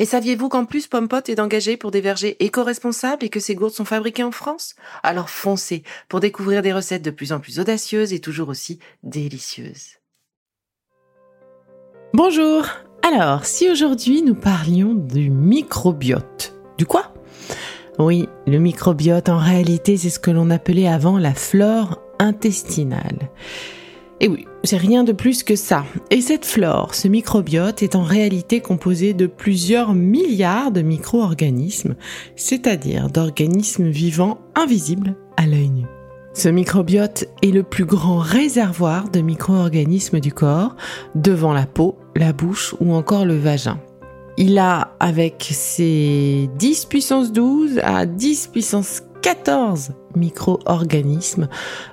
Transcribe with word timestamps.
Et 0.00 0.06
saviez-vous 0.06 0.48
qu'en 0.48 0.64
plus 0.64 0.86
Pompot 0.86 1.20
est 1.28 1.40
engagé 1.40 1.76
pour 1.76 1.90
des 1.90 2.00
vergers 2.00 2.42
éco-responsables 2.42 3.22
et 3.22 3.28
que 3.28 3.38
ces 3.38 3.54
gourdes 3.54 3.74
sont 3.74 3.84
fabriquées 3.84 4.24
en 4.24 4.30
France? 4.30 4.74
Alors 5.02 5.28
foncez 5.28 5.82
pour 6.08 6.20
découvrir 6.20 6.62
des 6.62 6.72
recettes 6.72 7.04
de 7.04 7.10
plus 7.10 7.32
en 7.32 7.38
plus 7.38 7.60
audacieuses 7.60 8.14
et 8.14 8.18
toujours 8.18 8.48
aussi 8.48 8.78
délicieuses. 9.02 9.98
Bonjour 12.14 12.64
Alors, 13.06 13.44
si 13.44 13.68
aujourd'hui 13.68 14.22
nous 14.22 14.34
parlions 14.34 14.94
du 14.94 15.28
microbiote, 15.28 16.54
du 16.78 16.86
quoi? 16.86 17.12
Oui, 17.98 18.26
le 18.46 18.58
microbiote 18.58 19.28
en 19.28 19.36
réalité 19.36 19.98
c'est 19.98 20.08
ce 20.08 20.18
que 20.18 20.30
l'on 20.30 20.48
appelait 20.48 20.88
avant 20.88 21.18
la 21.18 21.34
flore 21.34 22.00
intestinale. 22.18 23.30
Et 24.22 24.28
oui, 24.28 24.46
c'est 24.64 24.76
rien 24.76 25.02
de 25.02 25.12
plus 25.12 25.42
que 25.42 25.56
ça. 25.56 25.84
Et 26.10 26.20
cette 26.20 26.44
flore, 26.44 26.94
ce 26.94 27.08
microbiote, 27.08 27.82
est 27.82 27.96
en 27.96 28.02
réalité 28.02 28.60
composé 28.60 29.14
de 29.14 29.26
plusieurs 29.26 29.94
milliards 29.94 30.72
de 30.72 30.82
micro-organismes, 30.82 31.94
c'est-à-dire 32.36 33.08
d'organismes 33.08 33.88
vivants 33.88 34.38
invisibles 34.54 35.16
à 35.38 35.46
l'œil 35.46 35.70
nu. 35.70 35.86
Ce 36.34 36.50
microbiote 36.50 37.24
est 37.42 37.50
le 37.50 37.62
plus 37.62 37.86
grand 37.86 38.18
réservoir 38.18 39.08
de 39.08 39.20
micro-organismes 39.20 40.20
du 40.20 40.32
corps, 40.32 40.76
devant 41.14 41.54
la 41.54 41.64
peau, 41.64 41.96
la 42.14 42.34
bouche 42.34 42.74
ou 42.78 42.92
encore 42.92 43.24
le 43.24 43.38
vagin. 43.38 43.80
Il 44.36 44.58
a, 44.58 44.94
avec 45.00 45.48
ses 45.50 46.50
10 46.58 46.84
puissance 46.84 47.32
12 47.32 47.80
à 47.82 48.04
10 48.04 48.48
puissance 48.48 49.02
14 49.22 49.92
micro-organismes, 50.14 51.48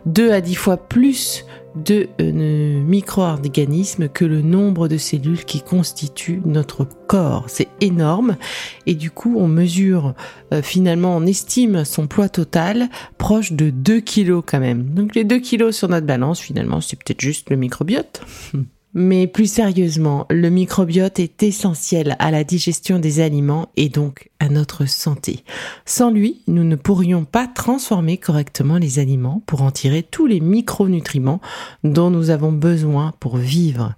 2 0.06 0.31
à 0.31 0.41
10 0.41 0.56
fois 0.56 0.78
plus 0.78 1.45
de 1.83 2.09
euh, 2.22 2.81
micro-organismes 2.83 4.09
que 4.09 4.25
le 4.25 4.42
nombre 4.42 4.88
de 4.88 4.97
cellules 4.97 5.45
qui 5.45 5.61
constituent 5.61 6.42
notre 6.45 6.86
corps. 6.86 7.45
C'est 7.47 7.69
énorme 7.81 8.38
et 8.86 8.95
du 8.95 9.11
coup 9.11 9.36
on 9.38 9.47
mesure 9.47 10.14
euh, 10.53 10.61
finalement, 10.61 11.16
on 11.16 11.25
estime 11.25 11.86
son 11.86 12.08
poids 12.08 12.30
total 12.30 12.89
proche 13.17 13.52
de 13.52 13.69
2 13.69 14.00
kilos 14.00 14.44
quand 14.45 14.59
même. 14.59 14.86
Donc 14.94 15.16
les 15.16 15.23
2 15.23 15.39
kilos 15.39 15.75
sur 15.75 15.89
notre 15.89 16.06
balance 16.06 16.39
finalement 16.39 16.81
c'est 16.81 16.97
peut-être 16.97 17.22
juste 17.22 17.50
le 17.50 17.56
microbiote. 17.56 18.22
Mais 19.00 19.28
plus 19.28 19.46
sérieusement, 19.46 20.25
le 20.31 20.50
microbiote 20.50 21.19
est 21.19 21.44
essentiel 21.44 22.16
à 22.18 22.31
la 22.31 22.44
digestion 22.44 22.97
des 22.97 23.19
aliments 23.19 23.69
et 23.78 23.90
donc 23.90 24.31
à 24.40 24.50
notre 24.50 24.90
santé. 24.90 25.44
Sans 25.85 26.09
lui, 26.09 26.41
nous 26.47 26.63
ne 26.63 26.75
pourrions 26.75 27.24
pas 27.24 27.46
transformer 27.46 28.18
correctement 28.18 28.80
les 28.80 28.97
aliments 28.97 29.44
pour 29.46 29.62
en 29.62 29.69
tirer 29.69 30.02
tous 30.02 30.25
les 30.25 30.40
micronutriments 30.40 31.41
dont 31.84 32.09
nous 32.09 32.31
avons 32.31 32.52
besoin 32.52 33.13
pour 33.19 33.38
vivre. 33.38 33.94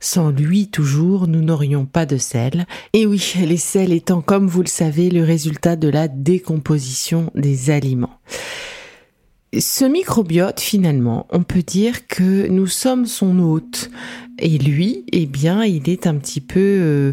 Sans 0.00 0.30
lui, 0.30 0.66
toujours, 0.66 1.28
nous 1.28 1.42
n'aurions 1.42 1.84
pas 1.84 2.04
de 2.04 2.16
sel. 2.16 2.66
Et 2.92 3.06
oui, 3.06 3.34
les 3.46 3.56
sels 3.56 3.92
étant, 3.92 4.20
comme 4.20 4.48
vous 4.48 4.62
le 4.62 4.66
savez, 4.66 5.10
le 5.10 5.22
résultat 5.22 5.76
de 5.76 5.88
la 5.88 6.08
décomposition 6.08 7.30
des 7.36 7.70
aliments. 7.70 8.18
Ce 9.58 9.84
microbiote, 9.84 10.60
finalement, 10.60 11.26
on 11.30 11.42
peut 11.42 11.62
dire 11.62 12.06
que 12.06 12.46
nous 12.46 12.68
sommes 12.68 13.06
son 13.06 13.40
hôte. 13.40 13.90
Et 14.38 14.58
lui, 14.58 15.04
eh 15.10 15.26
bien, 15.26 15.64
il 15.64 15.88
est 15.90 16.06
un 16.06 16.14
petit 16.16 16.40
peu 16.40 16.60
euh, 16.60 17.12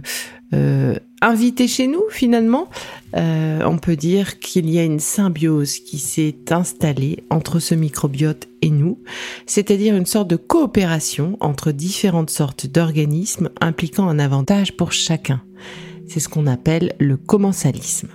euh, 0.53 0.95
invité 1.21 1.67
chez 1.67 1.87
nous, 1.87 2.03
finalement. 2.11 2.69
Euh, 3.15 3.61
on 3.65 3.79
peut 3.79 3.95
dire 3.95 4.37
qu'il 4.39 4.69
y 4.69 4.77
a 4.77 4.83
une 4.83 4.99
symbiose 4.99 5.79
qui 5.79 5.97
s'est 5.97 6.37
installée 6.51 7.23
entre 7.31 7.59
ce 7.59 7.73
microbiote 7.73 8.47
et 8.61 8.69
nous, 8.69 8.99
c'est-à-dire 9.47 9.95
une 9.95 10.05
sorte 10.05 10.29
de 10.29 10.35
coopération 10.35 11.37
entre 11.39 11.71
différentes 11.71 12.29
sortes 12.29 12.67
d'organismes 12.67 13.49
impliquant 13.61 14.07
un 14.07 14.19
avantage 14.19 14.77
pour 14.77 14.91
chacun. 14.91 15.41
C'est 16.07 16.19
ce 16.19 16.29
qu'on 16.29 16.45
appelle 16.45 16.93
le 16.99 17.17
commensalisme. 17.17 18.09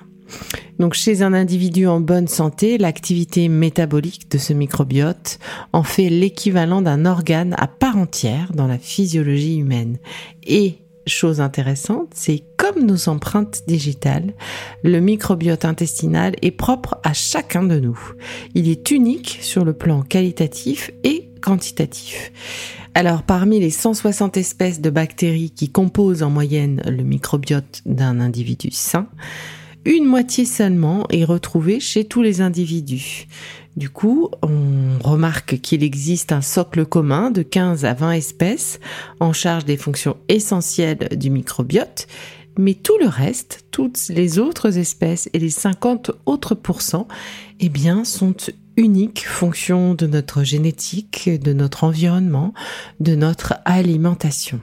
Donc 0.79 0.95
chez 0.95 1.23
un 1.23 1.33
individu 1.33 1.87
en 1.87 2.01
bonne 2.01 2.29
santé, 2.29 2.79
l'activité 2.79 3.49
métabolique 3.49 4.31
de 4.31 4.39
ce 4.39 4.53
microbiote 4.53 5.39
en 5.73 5.83
fait 5.83 6.09
l'équivalent 6.09 6.83
d'un 6.83 7.07
organe 7.07 7.55
à 7.59 7.67
part 7.67 7.97
entière 7.97 8.53
dans 8.53 8.67
la 8.67 8.79
physiologie 8.79 9.59
humaine. 9.59 9.99
Et 10.45 10.79
chose 11.07 11.41
intéressante, 11.41 12.11
c'est 12.15 12.43
comme 12.57 12.85
nos 12.85 13.09
empreintes 13.09 13.63
digitales, 13.67 14.35
le 14.83 15.01
microbiote 15.01 15.65
intestinal 15.65 16.35
est 16.43 16.53
propre 16.53 16.99
à 17.03 17.13
chacun 17.13 17.63
de 17.63 17.79
nous. 17.79 17.99
Il 18.55 18.69
est 18.69 18.91
unique 18.91 19.39
sur 19.41 19.65
le 19.65 19.73
plan 19.73 20.03
qualitatif 20.03 20.91
et 21.05 21.29
quantitatif. 21.41 22.33
Alors 22.95 23.23
parmi 23.23 23.59
les 23.59 23.71
160 23.71 24.37
espèces 24.37 24.81
de 24.81 24.91
bactéries 24.91 25.51
qui 25.51 25.71
composent 25.71 26.23
en 26.23 26.31
moyenne 26.31 26.83
le 26.87 27.03
microbiote 27.03 27.83
d'un 27.87 28.21
individu 28.21 28.71
sain, 28.71 29.09
une 29.85 30.05
moitié 30.05 30.45
seulement 30.45 31.07
est 31.11 31.25
retrouvée 31.25 31.81
chez 31.81 32.05
tous 32.05 32.23
les 32.23 32.41
individus. 32.41 33.27
Du 33.77 33.89
coup, 33.89 34.29
on 34.43 34.99
remarque 35.03 35.61
qu'il 35.61 35.83
existe 35.83 36.31
un 36.31 36.43
socle 36.43 36.85
commun 36.85 37.31
de 37.31 37.43
15 37.43 37.85
à 37.85 37.95
20 37.95 38.13
espèces 38.13 38.81
en 39.19 39.33
charge 39.33 39.65
des 39.65 39.79
fonctions 39.79 40.17
essentielles 40.29 41.09
du 41.17 41.31
microbiote, 41.31 42.07
mais 42.59 42.75
tout 42.75 42.99
le 43.01 43.09
reste, 43.09 43.65
toutes 43.71 44.09
les 44.09 44.39
autres 44.39 44.77
espèces 44.77 45.31
et 45.33 45.39
les 45.39 45.51
50 45.51 46.11
autres 46.27 46.55
pourcents, 46.55 47.09
eh 47.61 47.71
bien, 47.71 48.05
sont 48.05 48.37
uniques 48.77 49.27
fonction 49.27 49.95
de 49.95 50.07
notre 50.07 50.45
génétique, 50.45 51.31
de 51.43 51.53
notre 51.53 51.85
environnement, 51.85 52.53
de 53.01 53.15
notre 53.15 53.55
alimentation. 53.65 54.61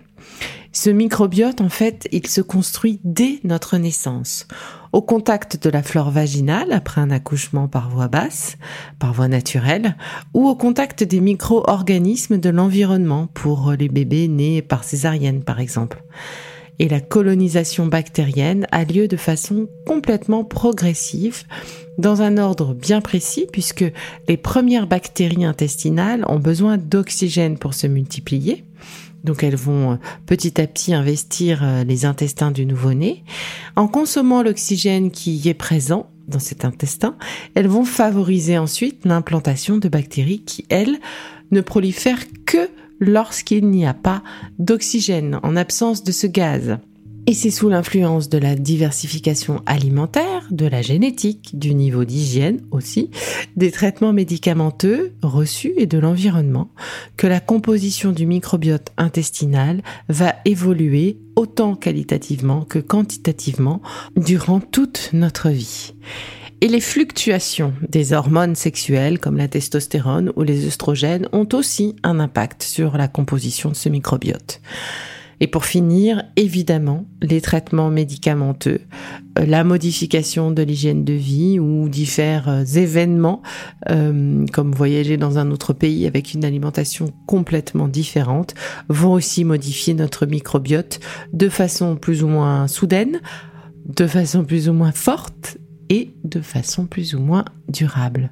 Ce 0.71 0.91
microbiote, 0.91 1.61
en 1.61 1.69
fait, 1.69 2.07
il 2.11 2.27
se 2.27 2.41
construit 2.41 2.99
dès 3.03 3.39
notre 3.43 3.77
naissance, 3.77 4.47
au 4.91 5.01
contact 5.01 5.63
de 5.63 5.69
la 5.69 5.81
flore 5.81 6.11
vaginale 6.11 6.71
après 6.71 7.01
un 7.01 7.09
accouchement 7.09 7.67
par 7.67 7.89
voie 7.89 8.07
basse, 8.07 8.55
par 8.99 9.13
voie 9.13 9.27
naturelle, 9.27 9.97
ou 10.35 10.47
au 10.47 10.55
contact 10.55 11.03
des 11.03 11.21
micro-organismes 11.21 12.37
de 12.37 12.49
l'environnement 12.49 13.27
pour 13.33 13.71
les 13.71 13.89
bébés 13.89 14.27
nés 14.27 14.61
par 14.61 14.83
césarienne, 14.83 15.43
par 15.43 15.59
exemple. 15.59 16.03
Et 16.77 16.87
la 16.87 17.01
colonisation 17.01 17.87
bactérienne 17.87 18.67
a 18.71 18.85
lieu 18.85 19.07
de 19.07 19.17
façon 19.17 19.67
complètement 19.87 20.43
progressive, 20.43 21.43
dans 21.97 22.21
un 22.21 22.37
ordre 22.37 22.75
bien 22.75 23.01
précis, 23.01 23.47
puisque 23.51 23.85
les 24.27 24.37
premières 24.37 24.87
bactéries 24.87 25.45
intestinales 25.45 26.23
ont 26.27 26.39
besoin 26.39 26.77
d'oxygène 26.77 27.57
pour 27.57 27.73
se 27.73 27.87
multiplier 27.87 28.63
donc 29.23 29.43
elles 29.43 29.55
vont 29.55 29.93
euh, 29.93 29.95
petit 30.25 30.59
à 30.61 30.67
petit 30.67 30.93
investir 30.93 31.63
euh, 31.63 31.83
les 31.83 32.05
intestins 32.05 32.51
du 32.51 32.65
nouveau-né. 32.65 33.23
En 33.75 33.87
consommant 33.87 34.43
l'oxygène 34.43 35.11
qui 35.11 35.35
y 35.35 35.49
est 35.49 35.53
présent 35.53 36.09
dans 36.27 36.39
cet 36.39 36.63
intestin, 36.65 37.15
elles 37.55 37.67
vont 37.67 37.85
favoriser 37.85 38.57
ensuite 38.57 39.05
l'implantation 39.05 39.77
de 39.77 39.89
bactéries 39.89 40.43
qui, 40.43 40.65
elles, 40.69 40.99
ne 41.51 41.61
prolifèrent 41.61 42.25
que 42.45 42.69
lorsqu'il 42.99 43.67
n'y 43.69 43.87
a 43.87 43.93
pas 43.93 44.21
d'oxygène, 44.59 45.39
en 45.41 45.55
absence 45.55 46.03
de 46.03 46.11
ce 46.11 46.27
gaz. 46.27 46.77
Et 47.27 47.33
c'est 47.33 47.51
sous 47.51 47.69
l'influence 47.69 48.29
de 48.29 48.37
la 48.37 48.55
diversification 48.55 49.61
alimentaire, 49.65 50.47
de 50.49 50.65
la 50.65 50.81
génétique, 50.81 51.57
du 51.57 51.75
niveau 51.75 52.03
d'hygiène 52.03 52.61
aussi, 52.71 53.11
des 53.55 53.71
traitements 53.71 54.13
médicamenteux 54.13 55.13
reçus 55.21 55.73
et 55.77 55.85
de 55.85 55.99
l'environnement 55.99 56.71
que 57.17 57.27
la 57.27 57.39
composition 57.39 58.11
du 58.11 58.25
microbiote 58.25 58.89
intestinal 58.97 59.83
va 60.07 60.35
évoluer 60.45 61.19
autant 61.35 61.75
qualitativement 61.75 62.61
que 62.61 62.79
quantitativement 62.79 63.81
durant 64.17 64.59
toute 64.59 65.11
notre 65.13 65.49
vie. 65.49 65.93
Et 66.61 66.67
les 66.67 66.81
fluctuations 66.81 67.73
des 67.87 68.11
hormones 68.11 68.55
sexuelles 68.55 69.19
comme 69.19 69.37
la 69.37 69.47
testostérone 69.47 70.33
ou 70.35 70.43
les 70.43 70.67
œstrogènes 70.67 71.29
ont 71.31 71.47
aussi 71.53 71.95
un 72.03 72.19
impact 72.19 72.63
sur 72.63 72.97
la 72.97 73.07
composition 73.07 73.69
de 73.69 73.75
ce 73.75 73.87
microbiote. 73.87 74.61
Et 75.39 75.47
pour 75.47 75.65
finir, 75.65 76.23
évidemment, 76.35 77.05
les 77.21 77.41
traitements 77.41 77.89
médicamenteux, 77.89 78.81
euh, 79.37 79.45
la 79.45 79.63
modification 79.63 80.51
de 80.51 80.61
l'hygiène 80.63 81.05
de 81.05 81.13
vie 81.13 81.59
ou 81.59 81.87
divers 81.87 82.49
euh, 82.49 82.63
événements, 82.63 83.41
euh, 83.89 84.45
comme 84.51 84.73
voyager 84.73 85.17
dans 85.17 85.37
un 85.37 85.51
autre 85.51 85.73
pays 85.73 86.05
avec 86.05 86.33
une 86.33 86.43
alimentation 86.43 87.11
complètement 87.25 87.87
différente, 87.87 88.53
vont 88.89 89.13
aussi 89.13 89.45
modifier 89.45 89.93
notre 89.93 90.25
microbiote 90.25 90.99
de 91.33 91.49
façon 91.49 91.95
plus 91.95 92.23
ou 92.23 92.27
moins 92.27 92.67
soudaine, 92.67 93.21
de 93.85 94.07
façon 94.07 94.43
plus 94.43 94.69
ou 94.69 94.73
moins 94.73 94.91
forte 94.91 95.57
et 95.89 96.13
de 96.23 96.41
façon 96.41 96.85
plus 96.85 97.15
ou 97.15 97.19
moins 97.19 97.45
durable. 97.67 98.31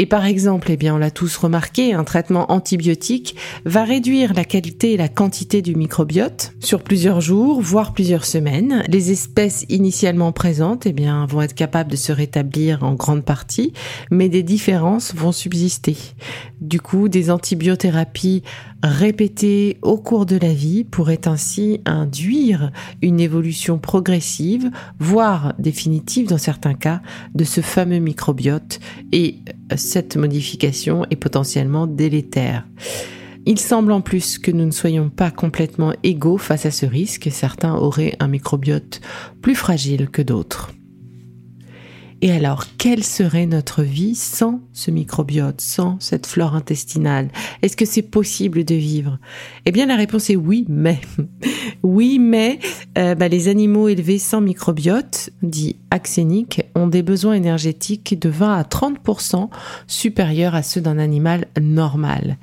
Et 0.00 0.06
par 0.06 0.24
exemple, 0.24 0.70
eh 0.70 0.78
bien, 0.78 0.94
on 0.94 0.98
l'a 0.98 1.10
tous 1.10 1.36
remarqué, 1.36 1.92
un 1.92 2.04
traitement 2.04 2.50
antibiotique 2.50 3.36
va 3.66 3.84
réduire 3.84 4.32
la 4.32 4.46
qualité 4.46 4.94
et 4.94 4.96
la 4.96 5.08
quantité 5.08 5.60
du 5.60 5.74
microbiote 5.74 6.54
sur 6.58 6.82
plusieurs 6.82 7.20
jours, 7.20 7.60
voire 7.60 7.92
plusieurs 7.92 8.24
semaines. 8.24 8.82
Les 8.88 9.10
espèces 9.10 9.66
initialement 9.68 10.32
présentes, 10.32 10.86
eh 10.86 10.94
bien, 10.94 11.26
vont 11.26 11.42
être 11.42 11.52
capables 11.52 11.90
de 11.90 11.96
se 11.96 12.12
rétablir 12.12 12.82
en 12.82 12.94
grande 12.94 13.26
partie, 13.26 13.74
mais 14.10 14.30
des 14.30 14.42
différences 14.42 15.14
vont 15.14 15.32
subsister. 15.32 15.98
Du 16.62 16.80
coup, 16.80 17.10
des 17.10 17.30
antibiothérapies 17.30 18.42
répétées 18.82 19.78
au 19.82 19.98
cours 19.98 20.26
de 20.26 20.36
la 20.36 20.52
vie 20.52 20.84
pourraient 20.84 21.26
ainsi 21.26 21.80
induire 21.84 22.72
une 23.02 23.20
évolution 23.20 23.78
progressive, 23.78 24.70
voire 24.98 25.54
définitive 25.58 26.28
dans 26.28 26.38
certains 26.38 26.74
cas, 26.74 27.02
de 27.34 27.44
ce 27.44 27.60
fameux 27.60 27.98
microbiote 27.98 28.80
et 29.12 29.36
cette 29.76 30.16
modification 30.16 31.04
est 31.10 31.16
potentiellement 31.16 31.86
délétère. 31.86 32.66
Il 33.46 33.58
semble 33.58 33.92
en 33.92 34.00
plus 34.00 34.38
que 34.38 34.50
nous 34.50 34.66
ne 34.66 34.70
soyons 34.70 35.08
pas 35.08 35.30
complètement 35.30 35.94
égaux 36.02 36.38
face 36.38 36.66
à 36.66 36.70
ce 36.70 36.84
risque. 36.84 37.28
Certains 37.30 37.74
auraient 37.74 38.14
un 38.20 38.28
microbiote 38.28 39.00
plus 39.40 39.54
fragile 39.54 40.10
que 40.10 40.20
d'autres. 40.20 40.72
Et 42.22 42.32
alors, 42.32 42.66
quelle 42.76 43.02
serait 43.02 43.46
notre 43.46 43.82
vie 43.82 44.14
sans 44.14 44.60
ce 44.74 44.90
microbiote, 44.90 45.60
sans 45.60 45.98
cette 46.00 46.26
flore 46.26 46.54
intestinale? 46.54 47.28
Est-ce 47.62 47.78
que 47.78 47.86
c'est 47.86 48.02
possible 48.02 48.64
de 48.64 48.74
vivre? 48.74 49.18
Eh 49.64 49.72
bien, 49.72 49.86
la 49.86 49.96
réponse 49.96 50.28
est 50.28 50.36
oui, 50.36 50.66
mais. 50.68 51.00
oui, 51.82 52.18
mais 52.18 52.58
euh, 52.98 53.14
bah, 53.14 53.28
les 53.28 53.48
animaux 53.48 53.88
élevés 53.88 54.18
sans 54.18 54.42
microbiote, 54.42 55.30
dits 55.42 55.76
axéniques, 55.90 56.62
ont 56.74 56.88
des 56.88 57.02
besoins 57.02 57.32
énergétiques 57.32 58.18
de 58.20 58.28
20 58.28 58.54
à 58.54 58.62
30% 58.64 59.48
supérieurs 59.86 60.54
à 60.54 60.62
ceux 60.62 60.82
d'un 60.82 60.98
animal 60.98 61.46
normal. 61.58 62.36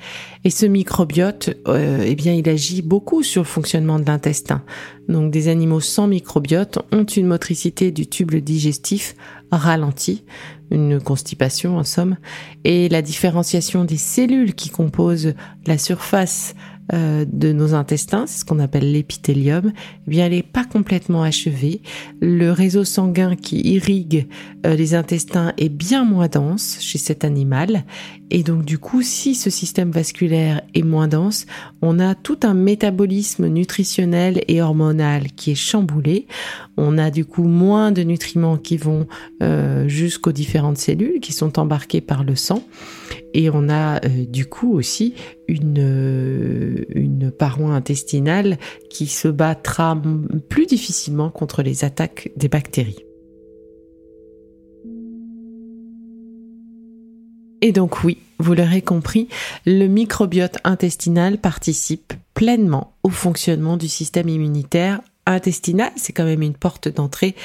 Et 0.44 0.50
ce 0.50 0.66
microbiote, 0.66 1.52
euh, 1.68 2.04
eh 2.04 2.16
bien, 2.16 2.34
il 2.34 2.50
agit 2.50 2.82
beaucoup 2.82 3.22
sur 3.22 3.44
le 3.44 3.48
fonctionnement 3.48 4.00
de 4.00 4.06
l'intestin. 4.06 4.64
Donc, 5.08 5.32
des 5.32 5.48
animaux 5.48 5.80
sans 5.80 6.08
microbiote 6.08 6.80
ont 6.92 7.06
une 7.06 7.28
motricité 7.28 7.92
du 7.92 8.08
tube 8.08 8.36
digestif 8.36 9.16
ralentie, 9.52 10.26
une 10.72 11.00
constipation 11.00 11.78
en 11.78 11.84
somme, 11.84 12.18
et 12.64 12.90
la 12.90 13.02
différenciation 13.02 13.86
des 13.86 13.98
cellules 13.98 14.54
qui 14.54 14.70
composent 14.70 15.34
la 15.66 15.78
surface 15.78 16.56
euh, 16.94 17.26
de 17.28 17.52
nos 17.52 17.74
intestins, 17.74 18.26
c'est 18.28 18.40
ce 18.40 18.46
qu'on 18.46 18.60
appelle 18.60 18.92
l'épithélium, 18.92 19.72
eh 19.76 20.10
bien 20.10 20.26
elle 20.26 20.32
n'est 20.32 20.44
pas 20.44 20.64
complètement 20.64 21.24
achevée. 21.24 21.82
Le 22.22 22.52
réseau 22.52 22.84
sanguin 22.84 23.36
qui 23.36 23.60
irrigue 23.62 24.28
euh, 24.66 24.76
les 24.76 24.96
intestins 24.96 25.54
est 25.58 25.70
bien 25.70 26.06
moins 26.06 26.28
dense 26.28 26.78
chez 26.80 26.98
cet 26.98 27.26
animal 27.26 27.84
et 28.30 28.44
donc 28.44 28.66
du 28.66 28.78
coup, 28.78 29.02
si 29.02 29.36
ce 29.36 29.50
système 29.50 29.92
vasculaire 29.92 30.62
est 30.74 30.84
moins 30.84 31.08
dense, 31.08 31.46
on 31.82 32.00
a 32.00 32.14
tout 32.14 32.40
un 32.44 32.54
métabolisme 32.54 33.48
nutritionnel 33.48 34.44
et 34.48 34.62
hormonal 34.62 35.32
qui 35.32 35.52
est 35.52 35.56
chamboulé. 35.56 36.28
On 36.76 36.98
a 36.98 37.10
du 37.10 37.24
coup 37.24 37.44
moins 37.44 37.92
de 37.92 38.04
nutriments 38.04 38.58
qui 38.58 38.78
vont 38.78 39.08
euh, 39.42 39.88
jusqu'aux 39.88 40.34
différentes 40.34 40.78
cellules 40.78 41.20
qui 41.22 41.32
sont 41.32 41.58
embarquées 41.58 42.02
par 42.02 42.24
le 42.24 42.36
sang. 42.36 42.64
Et 43.34 43.50
on 43.50 43.70
a 43.70 44.04
euh, 44.06 44.26
du 44.26 44.46
coup 44.46 44.74
aussi 44.74 45.14
une, 45.48 45.80
euh, 45.80 46.86
une 46.90 47.32
paroi 47.32 47.72
intestinale 47.72 48.58
qui 48.90 49.08
se 49.08 49.28
battra 49.28 50.02
plus 50.50 50.66
difficilement 50.66 51.30
contre 51.30 51.62
les 51.62 51.84
attaques 51.84 52.32
des 52.36 52.48
bactéries. 52.48 53.04
Et 57.62 57.72
donc 57.72 58.04
oui, 58.04 58.20
vous 58.40 58.54
l'aurez 58.54 58.82
compris, 58.82 59.28
le 59.66 59.88
microbiote 59.88 60.58
intestinal 60.64 61.40
participe 61.40 62.14
pleinement 62.34 62.94
au 63.04 63.10
fonctionnement 63.10 63.78
du 63.78 63.88
système 63.88 64.30
immunitaire 64.30 65.02
intestinal. 65.26 65.92
C'est 65.96 66.14
quand 66.14 66.24
même 66.24 66.44
une 66.44 66.54
porte 66.54 66.88
d'entrée 66.88 67.36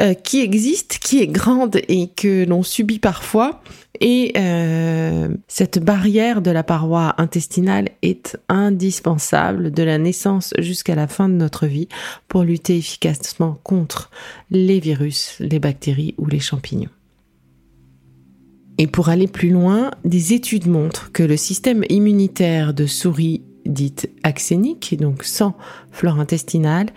euh, 0.00 0.14
qui 0.14 0.40
existe, 0.40 0.98
qui 0.98 1.20
est 1.20 1.28
grande 1.28 1.80
et 1.88 2.08
que 2.08 2.44
l'on 2.44 2.62
subit 2.62 2.98
parfois. 2.98 3.62
Et 4.00 4.32
euh, 4.36 5.28
cette 5.46 5.78
barrière 5.78 6.42
de 6.42 6.50
la 6.50 6.64
paroi 6.64 7.14
intestinale 7.18 7.90
est 8.02 8.36
indispensable 8.48 9.70
de 9.70 9.82
la 9.84 9.98
naissance 9.98 10.52
jusqu'à 10.58 10.96
la 10.96 11.06
fin 11.06 11.28
de 11.28 11.34
notre 11.34 11.66
vie 11.66 11.88
pour 12.26 12.42
lutter 12.42 12.76
efficacement 12.76 13.56
contre 13.62 14.10
les 14.50 14.80
virus, 14.80 15.36
les 15.38 15.60
bactéries 15.60 16.14
ou 16.18 16.26
les 16.26 16.40
champignons. 16.40 16.90
Et 18.78 18.88
pour 18.88 19.10
aller 19.10 19.28
plus 19.28 19.50
loin, 19.50 19.92
des 20.04 20.32
études 20.32 20.66
montrent 20.66 21.12
que 21.12 21.22
le 21.22 21.36
système 21.36 21.84
immunitaire 21.88 22.74
de 22.74 22.86
souris 22.86 23.42
dites 23.64 24.10
axéniques, 24.24 24.96
donc 24.98 25.22
sans 25.22 25.56
flore 25.92 26.18
intestinale, 26.18 26.88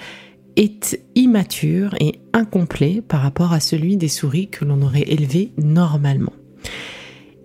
est 0.57 0.99
immature 1.15 1.95
et 2.01 2.19
incomplet 2.33 3.01
par 3.07 3.21
rapport 3.21 3.53
à 3.53 3.61
celui 3.61 3.95
des 3.95 4.09
souris 4.09 4.49
que 4.49 4.65
l'on 4.65 4.81
aurait 4.81 5.05
élevées 5.07 5.53
normalement. 5.57 6.33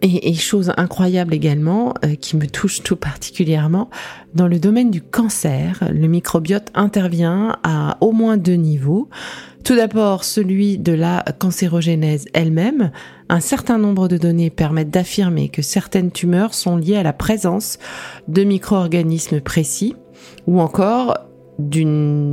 Et, 0.04 0.34
chose 0.34 0.72
incroyable 0.76 1.32
également, 1.32 1.94
euh, 2.04 2.16
qui 2.16 2.36
me 2.36 2.48
touche 2.48 2.82
tout 2.82 2.96
particulièrement, 2.96 3.88
dans 4.34 4.48
le 4.48 4.58
domaine 4.58 4.90
du 4.90 5.00
cancer, 5.00 5.88
le 5.92 6.08
microbiote 6.08 6.72
intervient 6.74 7.56
à 7.62 7.98
au 8.00 8.10
moins 8.10 8.36
deux 8.36 8.54
niveaux. 8.54 9.08
Tout 9.62 9.76
d'abord, 9.76 10.24
celui 10.24 10.76
de 10.76 10.92
la 10.92 11.24
cancérogénèse 11.38 12.24
elle-même. 12.32 12.90
Un 13.28 13.38
certain 13.38 13.78
nombre 13.78 14.08
de 14.08 14.16
données 14.16 14.50
permettent 14.50 14.90
d'affirmer 14.90 15.48
que 15.50 15.62
certaines 15.62 16.10
tumeurs 16.10 16.52
sont 16.52 16.76
liées 16.76 16.96
à 16.96 17.04
la 17.04 17.12
présence 17.12 17.78
de 18.26 18.42
micro-organismes 18.42 19.40
précis, 19.40 19.94
ou 20.48 20.60
encore 20.60 21.16
d'une 21.60 22.31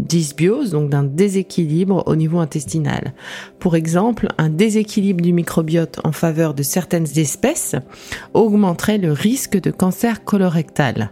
dysbiose, 0.00 0.70
donc 0.70 0.90
d'un 0.90 1.04
déséquilibre 1.04 2.02
au 2.06 2.16
niveau 2.16 2.38
intestinal. 2.38 3.14
Pour 3.58 3.76
exemple, 3.76 4.28
un 4.38 4.48
déséquilibre 4.48 5.22
du 5.22 5.32
microbiote 5.32 6.00
en 6.04 6.12
faveur 6.12 6.54
de 6.54 6.62
certaines 6.62 7.18
espèces 7.18 7.76
augmenterait 8.34 8.98
le 8.98 9.12
risque 9.12 9.60
de 9.60 9.70
cancer 9.70 10.24
colorectal. 10.24 11.10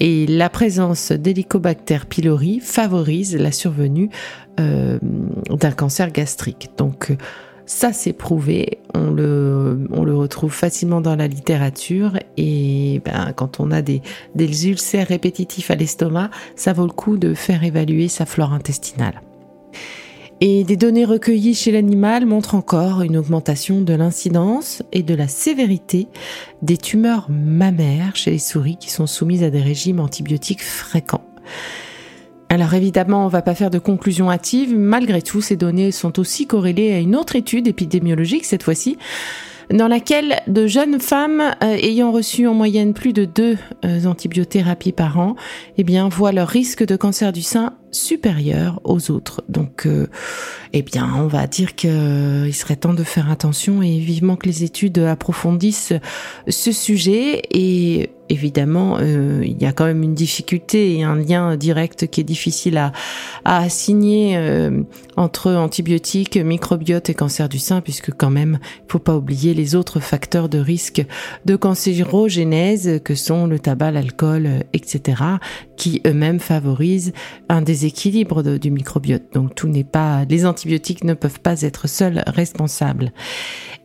Et 0.00 0.26
la 0.26 0.48
présence 0.48 1.12
d'Helicobacter 1.12 1.98
pylori 2.08 2.60
favorise 2.60 3.36
la 3.36 3.52
survenue 3.52 4.10
euh, 4.58 4.98
d'un 5.50 5.70
cancer 5.70 6.10
gastrique. 6.10 6.70
Donc, 6.76 7.12
ça, 7.66 7.92
c'est 7.92 8.12
prouvé. 8.12 8.78
On 8.94 9.10
le, 9.10 10.16
retrouve 10.16 10.52
facilement 10.52 11.00
dans 11.00 11.16
la 11.16 11.28
littérature. 11.28 12.18
Et 12.36 13.00
ben, 13.04 13.32
quand 13.34 13.60
on 13.60 13.70
a 13.70 13.82
des 13.82 14.68
ulcères 14.68 15.08
répétitifs 15.08 15.70
à 15.70 15.74
l'estomac, 15.74 16.30
ça 16.56 16.72
vaut 16.72 16.86
le 16.86 16.92
coup 16.92 17.16
de 17.16 17.34
faire 17.34 17.64
évaluer 17.64 18.08
sa 18.08 18.26
flore 18.26 18.52
intestinale. 18.52 19.20
Et 20.40 20.64
des 20.64 20.76
données 20.76 21.04
recueillies 21.04 21.54
chez 21.54 21.70
l'animal 21.70 22.26
montrent 22.26 22.54
encore 22.54 23.02
une 23.02 23.16
augmentation 23.16 23.80
de 23.80 23.94
l'incidence 23.94 24.82
et 24.92 25.02
de 25.02 25.14
la 25.14 25.28
sévérité 25.28 26.08
des 26.60 26.76
tumeurs 26.76 27.30
mammaires 27.30 28.16
chez 28.16 28.32
les 28.32 28.38
souris 28.38 28.76
qui 28.76 28.90
sont 28.90 29.06
soumises 29.06 29.44
à 29.44 29.50
des 29.50 29.62
régimes 29.62 30.00
antibiotiques 30.00 30.62
fréquents. 30.62 31.24
Alors 32.48 32.74
évidemment, 32.74 33.22
on 33.22 33.26
ne 33.26 33.30
va 33.30 33.42
pas 33.42 33.54
faire 33.54 33.70
de 33.70 33.78
conclusion 33.78 34.30
hâtive. 34.30 34.76
Malgré 34.76 35.22
tout, 35.22 35.40
ces 35.40 35.56
données 35.56 35.90
sont 35.90 36.18
aussi 36.18 36.46
corrélées 36.46 36.92
à 36.92 36.98
une 36.98 37.16
autre 37.16 37.36
étude 37.36 37.66
épidémiologique 37.66 38.44
cette 38.44 38.62
fois-ci 38.62 38.96
dans 39.70 39.88
laquelle 39.88 40.40
de 40.46 40.66
jeunes 40.66 41.00
femmes 41.00 41.40
euh, 41.62 41.76
ayant 41.76 42.12
reçu 42.12 42.46
en 42.46 42.54
moyenne 42.54 42.94
plus 42.94 43.12
de 43.12 43.24
deux 43.24 43.56
euh, 43.84 44.04
antibiothérapies 44.04 44.92
par 44.92 45.18
an, 45.18 45.36
eh 45.78 45.84
bien, 45.84 46.08
voient 46.08 46.32
leur 46.32 46.48
risque 46.48 46.84
de 46.84 46.96
cancer 46.96 47.32
du 47.32 47.42
sein 47.42 47.74
supérieur 47.90 48.80
aux 48.84 49.10
autres. 49.10 49.42
Donc, 49.48 49.86
euh, 49.86 50.08
eh 50.72 50.82
bien, 50.82 51.08
on 51.16 51.26
va 51.26 51.46
dire 51.46 51.74
qu'il 51.74 52.54
serait 52.54 52.76
temps 52.76 52.94
de 52.94 53.04
faire 53.04 53.30
attention 53.30 53.82
et 53.82 53.98
vivement 53.98 54.36
que 54.36 54.46
les 54.46 54.64
études 54.64 54.98
approfondissent 54.98 55.92
ce 56.48 56.72
sujet 56.72 57.42
et 57.52 58.10
évidemment, 58.28 58.98
euh, 59.00 59.42
il 59.44 59.60
y 59.60 59.66
a 59.66 59.72
quand 59.72 59.84
même 59.84 60.02
une 60.02 60.14
difficulté 60.14 60.96
et 60.96 61.02
un 61.02 61.16
lien 61.16 61.56
direct 61.56 62.06
qui 62.06 62.20
est 62.20 62.24
difficile 62.24 62.78
à, 62.78 62.92
à 63.44 63.58
assigner 63.58 64.36
euh, 64.36 64.82
entre 65.16 65.52
antibiotiques, 65.52 66.36
microbiote 66.36 67.10
et 67.10 67.14
cancer 67.14 67.48
du 67.48 67.58
sein, 67.58 67.80
puisque 67.80 68.12
quand 68.12 68.30
même, 68.30 68.58
il 68.62 68.92
faut 68.92 68.98
pas 68.98 69.16
oublier 69.16 69.54
les 69.54 69.74
autres 69.74 70.00
facteurs 70.00 70.48
de 70.48 70.58
risque 70.58 71.04
de 71.44 71.56
cancérogénèse 71.56 73.00
que 73.04 73.14
sont 73.14 73.46
le 73.46 73.58
tabac, 73.58 73.92
l'alcool, 73.92 74.48
etc., 74.72 75.22
qui 75.76 76.00
eux-mêmes 76.06 76.40
favorisent 76.40 77.12
un 77.48 77.62
déséquilibre 77.62 78.42
du 78.42 78.70
microbiote. 78.70 79.22
Donc 79.32 79.54
tout 79.54 79.68
n'est 79.68 79.84
pas, 79.84 80.24
les 80.28 80.46
antibiotiques 80.46 81.04
ne 81.04 81.14
peuvent 81.14 81.40
pas 81.40 81.62
être 81.62 81.88
seuls 81.88 82.22
responsables. 82.26 83.12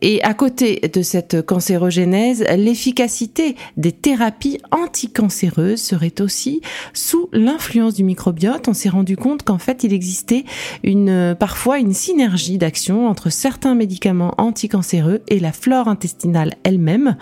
Et 0.02 0.22
à 0.22 0.32
côté 0.32 0.80
de 0.92 1.02
cette 1.02 1.44
cancérogénèse, 1.44 2.44
l'efficacité 2.56 3.54
des 3.76 3.92
thérapies 3.92 4.29
anticancéreuses 4.70 5.80
serait 5.80 6.20
aussi 6.20 6.60
sous 6.92 7.28
l'influence 7.32 7.94
du 7.94 8.04
microbiote. 8.04 8.68
On 8.68 8.74
s'est 8.74 8.88
rendu 8.88 9.16
compte 9.16 9.42
qu'en 9.42 9.58
fait, 9.58 9.84
il 9.84 9.92
existait 9.92 10.44
une, 10.82 11.36
parfois 11.38 11.78
une 11.78 11.92
synergie 11.92 12.58
d'action 12.58 13.08
entre 13.08 13.30
certains 13.30 13.74
médicaments 13.74 14.34
anticancéreux 14.38 15.22
et 15.28 15.40
la 15.40 15.52
flore 15.52 15.88
intestinale 15.88 16.54
elle-même, 16.64 17.16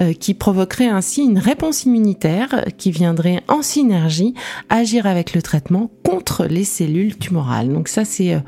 euh, 0.00 0.12
qui 0.12 0.34
provoquerait 0.34 0.88
ainsi 0.88 1.22
une 1.22 1.38
réponse 1.38 1.84
immunitaire 1.84 2.64
qui 2.76 2.90
viendrait 2.90 3.42
en 3.48 3.62
synergie 3.62 4.34
agir 4.68 5.06
avec 5.06 5.34
le 5.34 5.42
traitement 5.42 5.90
contre 6.04 6.46
les 6.46 6.64
cellules 6.64 7.16
tumorales. 7.16 7.72
Donc 7.72 7.88
ça, 7.88 8.04
c'est 8.04 8.34
euh, 8.34 8.40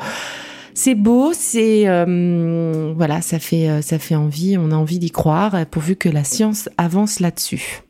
c'est 0.75 0.95
beau, 0.95 1.33
c'est 1.35 1.89
euh, 1.89 2.93
voilà, 2.97 3.21
ça 3.21 3.39
fait 3.39 3.69
euh, 3.69 3.83
ça 3.83 3.99
fait 3.99 4.15
envie, 4.15 4.57
on 4.57 4.71
a 4.71 4.77
envie 4.77 4.99
d'y 4.99 5.11
croire 5.11 5.67
pourvu 5.67 5.97
que 5.97 6.09
la 6.09 6.25
science 6.25 6.69
avance 6.79 7.21
là-dessus. 7.21 7.83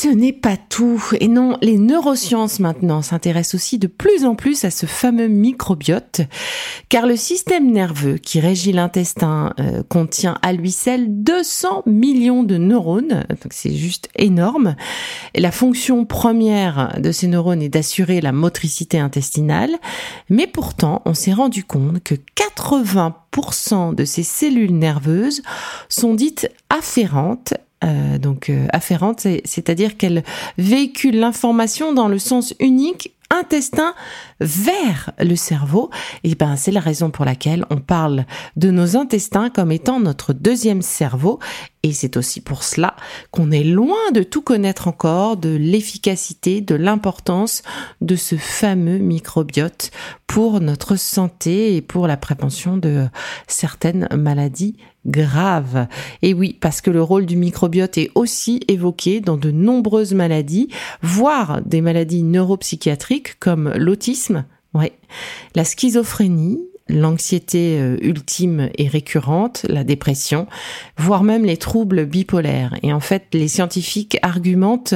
Ce 0.00 0.06
n'est 0.06 0.32
pas 0.32 0.56
tout. 0.56 1.02
Et 1.18 1.26
non, 1.26 1.58
les 1.60 1.76
neurosciences 1.76 2.60
maintenant 2.60 3.02
s'intéressent 3.02 3.56
aussi 3.56 3.78
de 3.80 3.88
plus 3.88 4.24
en 4.24 4.36
plus 4.36 4.64
à 4.64 4.70
ce 4.70 4.86
fameux 4.86 5.26
microbiote, 5.26 6.20
car 6.88 7.04
le 7.04 7.16
système 7.16 7.72
nerveux 7.72 8.16
qui 8.16 8.38
régit 8.38 8.70
l'intestin 8.70 9.54
euh, 9.58 9.82
contient 9.82 10.38
à 10.42 10.52
lui 10.52 10.70
seul 10.70 11.06
200 11.08 11.82
millions 11.86 12.44
de 12.44 12.58
neurones, 12.58 13.26
donc 13.28 13.50
c'est 13.50 13.74
juste 13.74 14.08
énorme. 14.14 14.76
Et 15.34 15.40
la 15.40 15.50
fonction 15.50 16.04
première 16.04 17.00
de 17.00 17.10
ces 17.10 17.26
neurones 17.26 17.60
est 17.60 17.68
d'assurer 17.68 18.20
la 18.20 18.30
motricité 18.30 19.00
intestinale, 19.00 19.72
mais 20.30 20.46
pourtant 20.46 21.02
on 21.06 21.14
s'est 21.14 21.32
rendu 21.32 21.64
compte 21.64 22.04
que 22.04 22.14
80% 22.36 23.96
de 23.96 24.04
ces 24.04 24.22
cellules 24.22 24.78
nerveuses 24.78 25.42
sont 25.88 26.14
dites 26.14 26.48
afférentes 26.70 27.54
euh, 27.84 28.18
donc 28.18 28.50
euh, 28.50 28.66
afférente, 28.72 29.20
c'est-à-dire 29.44 29.96
qu'elle 29.96 30.24
véhicule 30.56 31.18
l'information 31.18 31.92
dans 31.92 32.08
le 32.08 32.18
sens 32.18 32.54
unique 32.58 33.14
intestin 33.30 33.94
vers 34.40 35.12
le 35.18 35.36
cerveau, 35.36 35.90
et 36.24 36.34
ben 36.34 36.56
c'est 36.56 36.70
la 36.70 36.80
raison 36.80 37.10
pour 37.10 37.24
laquelle 37.24 37.64
on 37.70 37.76
parle 37.76 38.24
de 38.56 38.70
nos 38.70 38.96
intestins 38.96 39.50
comme 39.50 39.70
étant 39.70 40.00
notre 40.00 40.32
deuxième 40.32 40.82
cerveau. 40.82 41.38
Et 41.82 41.92
c'est 41.92 42.16
aussi 42.16 42.40
pour 42.40 42.64
cela 42.64 42.96
qu'on 43.30 43.50
est 43.50 43.64
loin 43.64 44.10
de 44.12 44.22
tout 44.22 44.42
connaître 44.42 44.88
encore 44.88 45.36
de 45.36 45.54
l'efficacité, 45.54 46.60
de 46.60 46.74
l'importance 46.74 47.62
de 48.00 48.16
ce 48.16 48.36
fameux 48.36 48.98
microbiote 48.98 49.90
pour 50.26 50.60
notre 50.60 50.96
santé 50.96 51.76
et 51.76 51.82
pour 51.82 52.06
la 52.06 52.16
prévention 52.16 52.76
de 52.76 53.06
certaines 53.46 54.08
maladies 54.16 54.76
graves. 55.08 55.86
Et 56.22 56.34
oui, 56.34 56.56
parce 56.60 56.80
que 56.80 56.90
le 56.90 57.02
rôle 57.02 57.26
du 57.26 57.36
microbiote 57.36 57.98
est 57.98 58.10
aussi 58.14 58.60
évoqué 58.68 59.20
dans 59.20 59.36
de 59.36 59.50
nombreuses 59.50 60.14
maladies, 60.14 60.68
voire 61.02 61.60
des 61.64 61.80
maladies 61.80 62.22
neuropsychiatriques 62.22 63.38
comme 63.40 63.72
l'autisme, 63.76 64.44
ouais, 64.74 64.92
la 65.54 65.64
schizophrénie, 65.64 66.60
l'anxiété 66.88 67.78
euh, 67.78 67.96
ultime 68.00 68.70
et 68.76 68.88
récurrente, 68.88 69.66
la 69.68 69.84
dépression, 69.84 70.46
voire 70.96 71.22
même 71.22 71.44
les 71.44 71.56
troubles 71.56 72.06
bipolaires. 72.06 72.74
Et 72.82 72.92
en 72.92 73.00
fait, 73.00 73.26
les 73.32 73.48
scientifiques 73.48 74.18
argumentent 74.22 74.94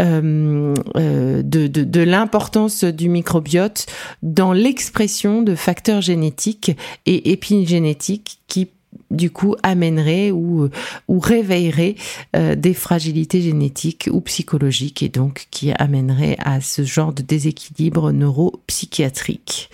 euh, 0.00 0.74
euh, 0.96 1.42
de, 1.42 1.66
de, 1.66 1.84
de 1.84 2.00
l'importance 2.00 2.84
du 2.84 3.08
microbiote 3.08 3.86
dans 4.22 4.52
l'expression 4.52 5.42
de 5.42 5.54
facteurs 5.54 6.00
génétiques 6.00 6.76
et 7.04 7.32
épigénétiques 7.32 8.40
qui 8.48 8.70
du 9.10 9.30
coup 9.30 9.54
amènerait 9.62 10.30
ou 10.30 10.68
ou 11.08 11.18
réveillerait 11.18 11.94
des 12.34 12.74
fragilités 12.74 13.40
génétiques 13.40 14.08
ou 14.12 14.20
psychologiques 14.20 15.02
et 15.02 15.08
donc 15.08 15.46
qui 15.50 15.72
amènerait 15.72 16.36
à 16.38 16.60
ce 16.60 16.84
genre 16.84 17.12
de 17.12 17.22
déséquilibre 17.22 18.12
neuropsychiatrique. 18.12 19.70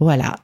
Voilà. 0.00 0.36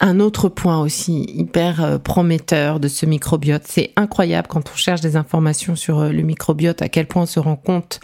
Un 0.00 0.20
autre 0.20 0.50
point 0.50 0.78
aussi 0.78 1.22
hyper 1.22 1.82
euh, 1.82 1.98
prometteur 1.98 2.80
de 2.80 2.88
ce 2.88 3.06
microbiote, 3.06 3.62
c'est 3.64 3.92
incroyable 3.96 4.46
quand 4.46 4.70
on 4.70 4.76
cherche 4.76 5.00
des 5.00 5.16
informations 5.16 5.74
sur 5.74 6.00
euh, 6.00 6.10
le 6.10 6.20
microbiote, 6.20 6.82
à 6.82 6.90
quel 6.90 7.06
point 7.06 7.22
on 7.22 7.26
se 7.26 7.40
rend 7.40 7.56
compte 7.56 8.00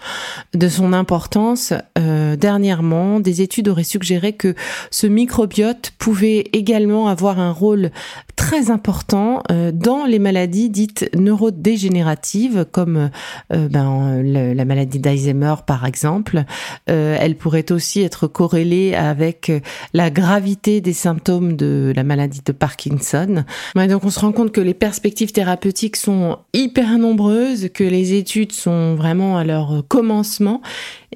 de 0.54 0.68
son 0.68 0.94
importance. 0.94 1.74
Euh, 1.98 2.34
dernièrement, 2.36 3.20
des 3.20 3.42
études 3.42 3.68
auraient 3.68 3.84
suggéré 3.84 4.32
que 4.32 4.54
ce 4.90 5.06
microbiote 5.06 5.92
pouvait 5.98 6.46
également 6.54 7.08
avoir 7.08 7.38
un 7.38 7.52
rôle 7.52 7.90
très 8.36 8.70
important 8.70 9.42
dans 9.72 10.04
les 10.04 10.18
maladies 10.18 10.70
dites 10.70 11.08
neurodégénératives, 11.14 12.66
comme 12.72 13.10
ben, 13.50 14.22
la 14.22 14.64
maladie 14.64 14.98
d'Alzheimer 14.98 15.54
par 15.66 15.84
exemple. 15.86 16.44
elle 16.86 17.36
pourrait 17.36 17.70
aussi 17.70 18.02
être 18.02 18.26
corrélée 18.26 18.94
avec 18.94 19.52
la 19.92 20.10
gravité 20.10 20.80
des 20.80 20.92
symptômes 20.92 21.56
de 21.56 21.81
la 21.90 22.04
maladie 22.04 22.42
de 22.44 22.52
Parkinson. 22.52 23.44
donc 23.74 24.04
on 24.04 24.10
se 24.10 24.20
rend 24.20 24.32
compte 24.32 24.52
que 24.52 24.60
les 24.60 24.74
perspectives 24.74 25.32
thérapeutiques 25.32 25.96
sont 25.96 26.38
hyper 26.52 26.98
nombreuses, 26.98 27.68
que 27.72 27.84
les 27.84 28.14
études 28.14 28.52
sont 28.52 28.94
vraiment 28.94 29.38
à 29.38 29.44
leur 29.44 29.84
commencement 29.88 30.62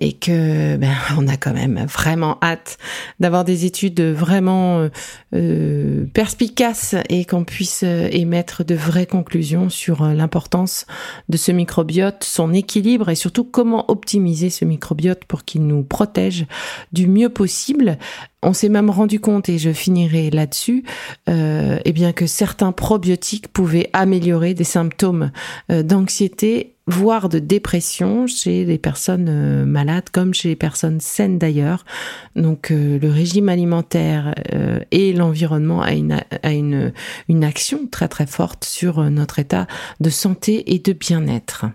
et 0.00 0.12
que 0.12 0.76
ben, 0.76 0.94
on 1.18 1.28
a 1.28 1.36
quand 1.36 1.52
même 1.52 1.84
vraiment 1.86 2.38
hâte 2.42 2.78
d'avoir 3.20 3.44
des 3.44 3.64
études 3.64 4.00
vraiment 4.00 4.78
euh, 4.78 4.88
euh 5.34 6.06
perspicaces 6.12 6.94
et 7.08 7.24
qu'on 7.24 7.44
puisse 7.44 7.82
euh, 7.84 8.08
émettre 8.10 8.64
de 8.64 8.74
vraies 8.74 9.06
conclusions 9.06 9.68
sur 9.68 10.04
l'importance 10.04 10.86
de 11.28 11.36
ce 11.36 11.52
microbiote, 11.52 12.24
son 12.24 12.52
équilibre 12.52 13.08
et 13.08 13.14
surtout 13.14 13.44
comment 13.44 13.90
optimiser 13.90 14.50
ce 14.50 14.64
microbiote 14.64 15.24
pour 15.24 15.44
qu'il 15.44 15.66
nous 15.66 15.82
protège 15.82 16.46
du 16.92 17.06
mieux 17.06 17.28
possible. 17.28 17.98
On 18.42 18.52
s'est 18.52 18.68
même 18.68 18.90
rendu 18.90 19.18
compte, 19.18 19.48
et 19.48 19.58
je 19.58 19.72
finirai 19.72 20.30
là-dessus, 20.30 20.84
eh 21.26 21.92
bien 21.92 22.12
que 22.12 22.26
certains 22.26 22.70
probiotiques 22.70 23.48
pouvaient 23.48 23.90
améliorer 23.92 24.54
des 24.54 24.62
symptômes 24.62 25.32
d'anxiété 25.68 26.75
voire 26.86 27.28
de 27.28 27.38
dépression 27.38 28.26
chez 28.26 28.64
les 28.64 28.78
personnes 28.78 29.28
euh, 29.28 29.64
malades 29.64 30.08
comme 30.12 30.32
chez 30.32 30.50
les 30.50 30.56
personnes 30.56 31.00
saines 31.00 31.38
d'ailleurs. 31.38 31.84
Donc 32.36 32.70
euh, 32.70 32.98
le 33.00 33.10
régime 33.10 33.48
alimentaire 33.48 34.34
euh, 34.54 34.78
et 34.92 35.12
l'environnement 35.12 35.82
a 35.82 35.92
une, 35.92 36.92
action 37.42 37.86
très 37.90 38.08
très 38.08 38.26
forte 38.26 38.64
sur 38.64 39.02
notre 39.10 39.38
état 39.38 39.66
de 40.00 40.10
santé 40.10 40.74
et 40.74 40.78
de 40.78 40.92
bien-être. 40.92 41.66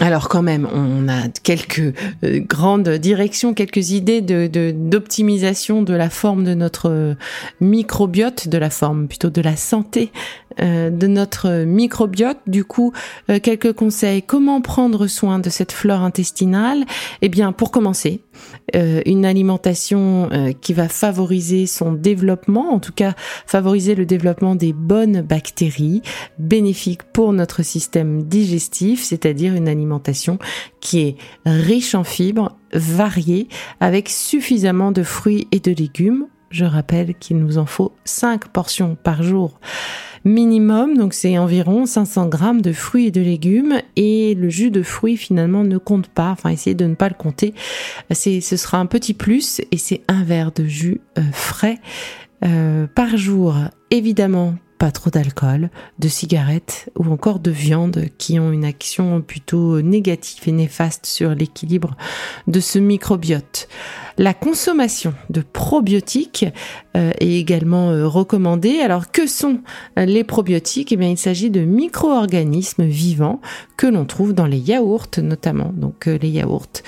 Alors 0.00 0.28
quand 0.28 0.42
même, 0.42 0.68
on 0.72 1.08
a 1.08 1.28
quelques 1.44 1.94
grandes 2.22 2.88
directions, 2.90 3.54
quelques 3.54 3.92
idées 3.92 4.20
d'optimisation 4.20 5.82
de, 5.82 5.94
la 5.94 6.10
forme 6.10 6.44
de 6.44 6.54
notre 6.54 7.16
microbiote, 7.60 8.48
de 8.48 8.58
la 8.58 8.70
forme 8.70 9.08
plutôt 9.08 9.30
de 9.30 9.40
la 9.40 9.56
santé 9.56 10.10
de 10.58 11.06
notre 11.06 11.64
microbiote. 11.64 12.38
Du 12.46 12.64
coup, 12.64 12.92
euh, 13.30 13.38
quelques 13.40 13.72
conseils. 13.72 14.22
Comment 14.22 14.60
prendre 14.60 15.06
soin 15.06 15.38
de 15.38 15.50
cette 15.50 15.72
flore 15.72 16.00
intestinale? 16.00 16.84
Eh 17.22 17.28
bien, 17.28 17.52
pour 17.52 17.70
commencer, 17.70 18.20
euh, 18.74 19.02
une 19.06 19.24
alimentation 19.24 20.28
qui 20.60 20.72
va 20.72 20.88
favoriser 20.88 21.66
son 21.66 21.92
développement, 21.92 22.72
en 22.72 22.80
tout 22.80 22.92
cas 22.92 23.14
favoriser 23.46 23.94
le 23.94 24.06
développement 24.06 24.54
des 24.54 24.72
bonnes 24.72 25.20
bactéries 25.20 26.02
bénéfiques 26.38 27.04
pour 27.04 27.32
notre 27.32 27.62
système 27.62 28.22
digestif, 28.22 29.02
c'est-à-dire 29.02 29.54
une 29.54 29.68
alimentation 29.68 30.38
qui 30.80 31.00
est 31.00 31.16
riche 31.46 31.94
en 31.94 32.04
fibres, 32.04 32.56
variée, 32.72 33.48
avec 33.80 34.08
suffisamment 34.08 34.92
de 34.92 35.02
fruits 35.02 35.48
et 35.52 35.60
de 35.60 35.72
légumes. 35.72 36.26
Je 36.50 36.64
rappelle 36.64 37.14
qu'il 37.14 37.38
nous 37.38 37.58
en 37.58 37.66
faut 37.66 37.92
5 38.04 38.48
portions 38.48 38.96
par 39.02 39.22
jour 39.22 39.58
minimum, 40.24 40.96
donc 40.96 41.14
c'est 41.14 41.38
environ 41.38 41.86
500 41.86 42.28
grammes 42.28 42.62
de 42.62 42.72
fruits 42.72 43.06
et 43.06 43.10
de 43.10 43.20
légumes. 43.20 43.80
Et 43.96 44.34
le 44.34 44.48
jus 44.48 44.70
de 44.70 44.82
fruits 44.82 45.16
finalement 45.16 45.64
ne 45.64 45.78
compte 45.78 46.08
pas, 46.08 46.30
enfin 46.30 46.50
essayez 46.50 46.74
de 46.74 46.86
ne 46.86 46.94
pas 46.94 47.08
le 47.08 47.14
compter, 47.14 47.54
c'est 48.10 48.40
ce 48.40 48.56
sera 48.56 48.78
un 48.78 48.86
petit 48.86 49.14
plus 49.14 49.60
et 49.70 49.78
c'est 49.78 50.02
un 50.08 50.24
verre 50.24 50.52
de 50.52 50.64
jus 50.64 51.00
euh, 51.18 51.22
frais 51.32 51.78
euh, 52.44 52.86
par 52.86 53.16
jour. 53.16 53.56
Évidemment, 53.90 54.54
pas 54.78 54.90
trop 54.90 55.10
d'alcool, 55.10 55.70
de 55.98 56.08
cigarettes 56.08 56.90
ou 56.98 57.10
encore 57.10 57.38
de 57.38 57.50
viande 57.50 58.06
qui 58.18 58.38
ont 58.38 58.52
une 58.52 58.64
action 58.64 59.22
plutôt 59.22 59.80
négative 59.80 60.42
et 60.46 60.52
néfaste 60.52 61.06
sur 61.06 61.34
l'équilibre 61.34 61.96
de 62.46 62.60
ce 62.60 62.78
microbiote. 62.78 63.68
La 64.16 64.32
consommation 64.32 65.12
de 65.30 65.40
probiotiques 65.40 66.46
euh, 66.96 67.10
est 67.18 67.32
également 67.32 67.90
euh, 67.90 68.06
recommandée. 68.06 68.78
Alors 68.78 69.10
que 69.10 69.26
sont 69.26 69.60
les 69.96 70.22
probiotiques? 70.22 70.92
Eh 70.92 70.96
bien, 70.96 71.08
il 71.08 71.18
s'agit 71.18 71.50
de 71.50 71.62
micro-organismes 71.62 72.84
vivants 72.84 73.40
que 73.76 73.88
l'on 73.88 74.04
trouve 74.04 74.32
dans 74.32 74.46
les 74.46 74.58
yaourts 74.58 75.08
notamment. 75.18 75.72
Donc 75.74 76.06
euh, 76.06 76.16
les 76.22 76.28
yaourts 76.28 76.82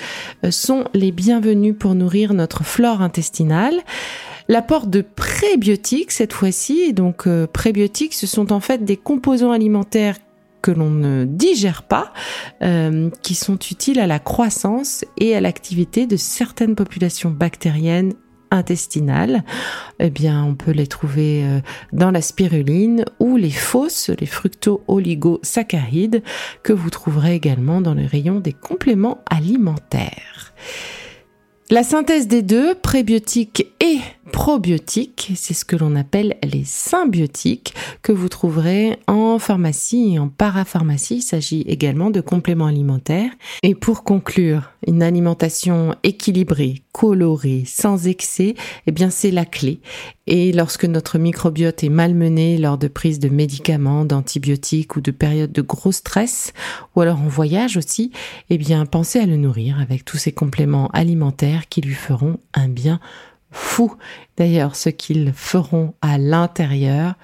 sont 0.49 0.85
les 0.93 1.11
bienvenus 1.11 1.75
pour 1.77 1.95
nourrir 1.95 2.33
notre 2.33 2.63
flore 2.63 3.01
intestinale. 3.01 3.75
L'apport 4.49 4.87
de 4.87 5.01
prébiotiques 5.37 6.09
cette 6.09 6.33
fois-ci, 6.33 6.93
donc 6.93 7.27
euh, 7.27 7.45
prébiotiques, 7.45 8.15
ce 8.15 8.25
sont 8.25 8.51
en 8.51 8.59
fait 8.59 8.83
des 8.83 8.97
composants 8.97 9.51
alimentaires 9.51 10.17
que 10.63 10.71
l'on 10.71 10.89
ne 10.89 11.25
digère 11.25 11.83
pas, 11.83 12.11
euh, 12.63 13.11
qui 13.21 13.35
sont 13.35 13.59
utiles 13.59 13.99
à 13.99 14.07
la 14.07 14.17
croissance 14.17 15.05
et 15.19 15.35
à 15.35 15.41
l'activité 15.41 16.07
de 16.07 16.15
certaines 16.15 16.73
populations 16.73 17.29
bactériennes 17.29 18.13
intestinales. 18.49 19.43
Eh 19.99 20.09
bien, 20.09 20.43
on 20.43 20.55
peut 20.55 20.71
les 20.71 20.87
trouver 20.87 21.43
euh, 21.43 21.59
dans 21.93 22.09
la 22.09 22.23
spiruline 22.23 23.05
ou 23.19 23.37
les 23.37 23.51
fausses, 23.51 24.09
les 24.19 24.25
fructo-oligosaccharides, 24.25 26.23
que 26.63 26.73
vous 26.73 26.89
trouverez 26.89 27.35
également 27.35 27.79
dans 27.79 27.93
le 27.93 28.07
rayon 28.07 28.39
des 28.39 28.53
compléments 28.53 29.19
alimentaires. 29.29 30.55
La 31.69 31.83
synthèse 31.83 32.27
des 32.29 32.43
deux, 32.43 32.75
prébiotiques 32.75 33.67
et 33.81 33.99
probiotiques, 34.31 35.31
c'est 35.35 35.53
ce 35.53 35.65
que 35.65 35.75
l'on 35.75 35.95
appelle 35.95 36.37
les 36.43 36.63
symbiotiques 36.63 37.73
que 38.01 38.11
vous 38.11 38.29
trouverez 38.29 38.99
en 39.07 39.39
pharmacie 39.39 40.13
et 40.13 40.19
en 40.19 40.29
parapharmacie. 40.29 41.17
Il 41.17 41.21
s'agit 41.21 41.61
également 41.61 42.09
de 42.09 42.21
compléments 42.21 42.67
alimentaires. 42.67 43.31
Et 43.63 43.75
pour 43.75 44.03
conclure, 44.03 44.71
une 44.85 45.03
alimentation 45.03 45.95
équilibrée, 46.03 46.83
colorée, 46.91 47.63
sans 47.65 48.07
excès, 48.07 48.55
eh 48.85 48.91
bien 48.91 49.09
c'est 49.09 49.31
la 49.31 49.45
clé. 49.45 49.79
Et 50.27 50.51
lorsque 50.51 50.85
notre 50.85 51.19
microbiote 51.19 51.83
est 51.83 51.89
malmené 51.89 52.57
lors 52.57 52.77
de 52.77 52.89
prise 52.89 53.19
de 53.19 53.29
médicaments, 53.29 54.03
d'antibiotiques 54.03 54.95
ou 54.95 55.01
de 55.01 55.11
périodes 55.11 55.53
de 55.53 55.61
gros 55.61 55.93
stress, 55.93 56.53
ou 56.95 57.01
alors 57.01 57.21
en 57.21 57.27
voyage 57.27 57.77
aussi, 57.77 58.11
eh 58.49 58.57
bien 58.57 58.85
pensez 58.85 59.19
à 59.19 59.25
le 59.25 59.37
nourrir 59.37 59.79
avec 59.79 60.03
tous 60.03 60.17
ces 60.17 60.33
compléments 60.33 60.89
alimentaires 60.89 61.69
qui 61.69 61.81
lui 61.81 61.93
feront 61.93 62.39
un 62.53 62.67
bien 62.67 62.99
fou. 63.51 63.95
D'ailleurs, 64.37 64.75
ce 64.75 64.89
qu'ils 64.89 65.33
feront 65.33 65.93
à 66.01 66.17
l'intérieur 66.17 67.15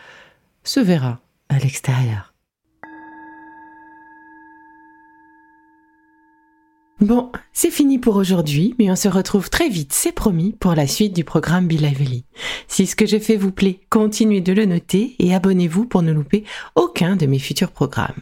se 0.64 0.80
verra 0.80 1.20
à 1.50 1.60
l'extérieur. 1.60 2.34
Bon, 7.00 7.32
c'est 7.52 7.72
fini 7.72 8.00
pour 8.00 8.16
aujourd'hui, 8.16 8.76
mais 8.80 8.90
on 8.90 8.96
se 8.96 9.10
retrouve 9.10 9.50
très 9.50 9.68
vite, 9.68 9.92
c'est 9.92 10.14
promis, 10.14 10.54
pour 10.54 10.74
la 10.74 10.88
suite 10.88 11.14
du 11.14 11.26
programme 11.26 11.68
Be. 11.68 11.74
Si 12.70 12.88
ce 12.88 12.96
que 12.96 13.06
j'ai 13.06 13.20
fait 13.20 13.36
vous 13.36 13.52
plaît, 13.52 13.82
continuez 13.90 14.40
de 14.40 14.54
le 14.54 14.66
noter 14.66 15.16
et 15.20 15.36
abonnez-vous 15.36 15.86
pour 15.86 16.02
ne 16.02 16.14
louper 16.14 16.46
aucun 16.76 17.18
de 17.18 17.26
mes 17.26 17.40
futurs 17.40 17.72
programmes. 17.72 18.22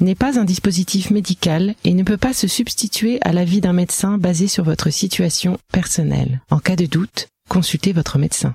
n'est 0.00 0.14
pas 0.14 0.38
un 0.38 0.44
dispositif 0.44 1.10
médical 1.10 1.74
et 1.84 1.94
ne 1.94 2.02
peut 2.02 2.16
pas 2.16 2.32
se 2.32 2.48
substituer 2.48 3.18
à 3.22 3.32
l'avis 3.32 3.60
d'un 3.60 3.72
médecin 3.72 4.18
basé 4.18 4.48
sur 4.48 4.64
votre 4.64 4.90
situation 4.90 5.58
personnelle. 5.72 6.40
En 6.50 6.58
cas 6.58 6.76
de 6.76 6.86
doute, 6.86 7.28
consultez 7.48 7.92
votre 7.92 8.18
médecin. 8.18 8.54